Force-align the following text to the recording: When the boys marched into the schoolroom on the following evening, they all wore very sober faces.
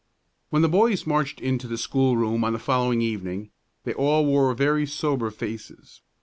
When 0.49 0.63
the 0.63 0.67
boys 0.67 1.05
marched 1.05 1.39
into 1.39 1.67
the 1.67 1.77
schoolroom 1.77 2.43
on 2.43 2.53
the 2.53 2.57
following 2.57 3.03
evening, 3.03 3.51
they 3.83 3.93
all 3.93 4.25
wore 4.25 4.51
very 4.55 4.87
sober 4.87 5.29
faces. 5.29 6.01